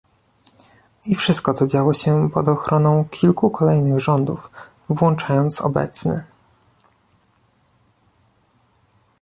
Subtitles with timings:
[1.05, 4.51] I wszystko to działo się pod ochroną kilku kolejnych rządów,
[4.89, 6.23] włączając obecny